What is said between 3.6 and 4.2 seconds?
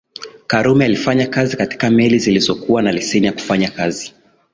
kazi